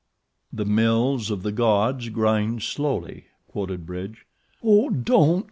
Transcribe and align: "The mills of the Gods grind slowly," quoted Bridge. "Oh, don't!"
"The 0.51 0.65
mills 0.65 1.29
of 1.29 1.43
the 1.43 1.51
Gods 1.51 2.09
grind 2.09 2.63
slowly," 2.63 3.25
quoted 3.47 3.85
Bridge. 3.85 4.25
"Oh, 4.63 4.89
don't!" 4.89 5.39